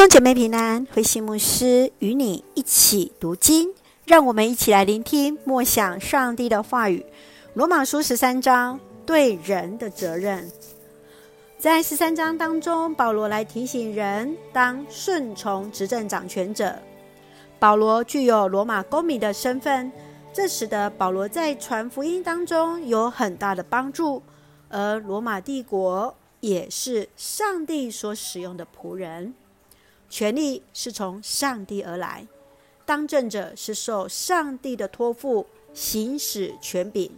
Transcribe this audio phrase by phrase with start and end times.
[0.00, 3.68] 兄姐妹平安，慧馨牧师与你一起读经，
[4.06, 7.04] 让我们一起来聆听默想上帝的话语。
[7.52, 10.50] 罗马书十三章对人的责任，
[11.58, 16.74] 在十三章当中，保罗来提醒人当顺从执政掌权者。
[17.58, 19.92] 保罗具有罗马公民的身份，
[20.32, 24.22] 这使得保罗在传福音当中有很大的帮助。
[24.70, 29.34] 而罗马帝国也是上帝所使用的仆人。
[30.10, 32.26] 权力是从上帝而来，
[32.84, 37.10] 当政者是受上帝的托付行使权柄，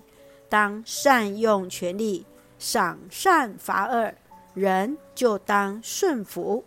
[0.50, 2.26] 当善用权力，
[2.58, 4.12] 赏善罚恶，
[4.52, 6.62] 人就当顺服。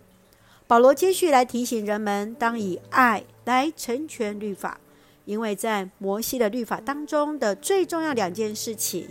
[0.65, 4.79] 保罗接续来提醒人们，当以爱来成全律法，
[5.25, 9.07] 因为在摩西的律法当中的最重要两件事情，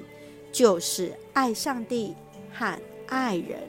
[0.51, 2.13] 就是爱上帝
[2.53, 2.77] 和
[3.07, 3.61] 爱人。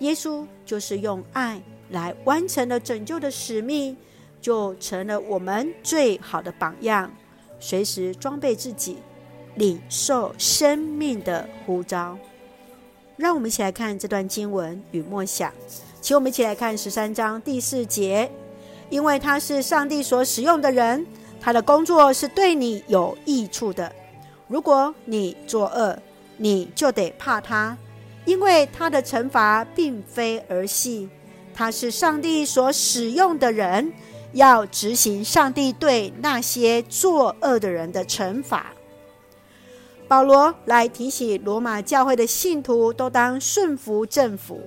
[0.00, 1.62] 耶稣就是用爱。
[1.90, 3.96] 来完成了拯救的使命，
[4.40, 7.10] 就成了我们最好的榜样。
[7.60, 8.98] 随时装备自己，
[9.54, 12.18] 领受生命的呼召。
[13.16, 15.52] 让我们一起来看这段经文与默想。
[16.00, 18.30] 请我们一起来看十三章第四节，
[18.90, 21.06] 因为他是上帝所使用的人，
[21.40, 23.90] 他的工作是对你有益处的。
[24.48, 25.96] 如果你作恶，
[26.36, 27.78] 你就得怕他，
[28.26, 31.08] 因为他的惩罚并非儿戏。
[31.54, 33.92] 他是上帝所使用的人，
[34.32, 38.72] 要执行上帝对那些作恶的人的惩罚。
[40.06, 44.60] 保罗来提醒罗马教会的信徒，都当顺服政府，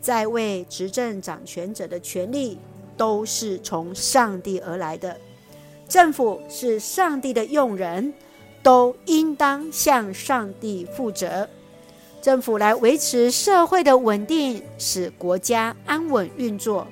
[0.00, 2.58] 在位执政掌权者的权力
[2.96, 5.16] 都是从上帝而来的。
[5.88, 8.14] 政府是上帝的用人，
[8.62, 11.48] 都应当向上帝负责。
[12.20, 16.86] 政府来维持社会的稳定，使国家安稳运作。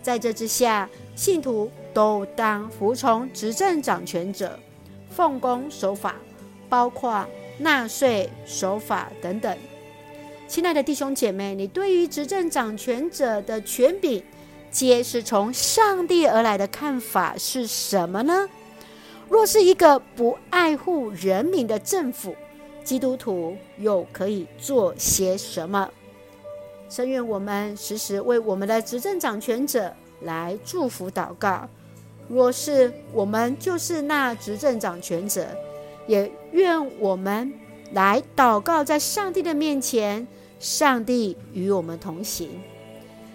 [0.00, 4.58] 在这之下，信徒都当服从执政掌权者，
[5.10, 6.14] 奉公守法，
[6.68, 7.26] 包括
[7.58, 9.56] 纳税、守法等等。
[10.46, 14.22] 亲爱的弟兄姐妹，你对于执政掌权者的权柄，
[14.70, 18.48] 皆是从上帝而来的看法是什么呢？
[19.28, 22.34] 若是一个不爱护人民的政府，
[22.88, 25.86] 基督徒又可以做些什么？
[26.88, 31.68] 深愿我们时时为我们的执政掌权者来祝福祷告。
[32.30, 35.46] 若是我们就是那执政掌权者，
[36.06, 37.52] 也愿我们
[37.92, 40.26] 来祷告，在上帝的面前，
[40.58, 42.48] 上帝与我们同行。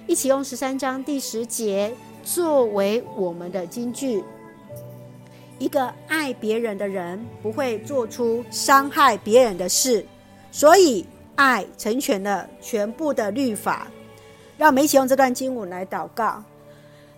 [0.07, 1.93] 一起用十三章第十节
[2.23, 4.23] 作为我们的金句。
[5.63, 10.05] 一个爱别人的人不会做出伤害别人的事，
[10.51, 13.87] 所以爱成全了全部的律法。
[14.57, 16.43] 让我们一起用这段经文来祷告。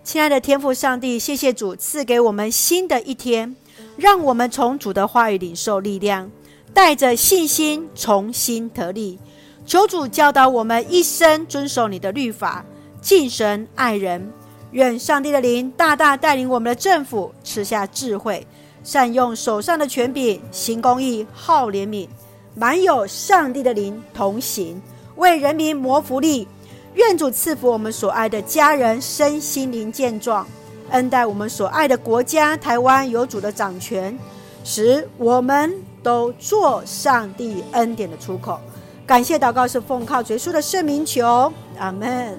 [0.04, 3.56] 亲爱的天父上帝，谢谢主赐给我们新的一天，
[3.96, 6.30] 让我们从主的话语领受力量，
[6.72, 9.18] 带着信心重新得力。
[9.66, 12.64] 求主教导我们一生遵守你的律法，
[13.00, 14.32] 敬神爱人。
[14.72, 18.46] 愿上帝的灵大大带领我们的政府，吃下智慧，
[18.82, 22.08] 善用手上的权柄，行公义，好怜悯，
[22.54, 24.80] 满有上帝的灵同行，
[25.16, 26.46] 为人民谋福利。
[26.94, 30.46] 愿主赐福我们所爱的家人身心灵健壮，
[30.90, 34.18] 恩待我们所爱的国家台湾有主的掌权，
[34.64, 35.72] 使我们
[36.02, 38.58] 都做上帝恩典的出口。
[39.06, 42.38] 感谢祷告是奉靠耶稣的圣名求，阿门。